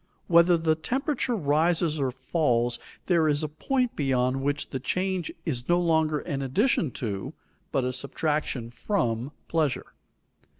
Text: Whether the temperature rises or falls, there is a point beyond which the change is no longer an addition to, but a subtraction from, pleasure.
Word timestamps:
Whether 0.25 0.57
the 0.57 0.73
temperature 0.73 1.35
rises 1.35 1.99
or 1.99 2.09
falls, 2.09 2.79
there 3.05 3.27
is 3.27 3.43
a 3.43 3.47
point 3.47 3.95
beyond 3.95 4.41
which 4.41 4.71
the 4.71 4.79
change 4.79 5.31
is 5.45 5.69
no 5.69 5.79
longer 5.79 6.17
an 6.21 6.41
addition 6.41 6.89
to, 6.93 7.33
but 7.71 7.83
a 7.83 7.93
subtraction 7.93 8.71
from, 8.71 9.31
pleasure. 9.47 9.93